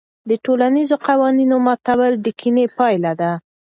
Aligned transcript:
د 0.29 0.31
ټولنیزو 0.45 0.95
قوانینو 1.07 1.55
ماتول 1.65 2.13
د 2.19 2.27
کینې 2.39 2.65
پایله 2.77 3.11
ده. 3.21 3.31